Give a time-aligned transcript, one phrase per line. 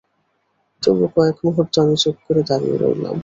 [0.83, 3.17] তবু কয়েক মুহুর্ত আমি চুপ করে দাঁড়িয়ে রইলাম।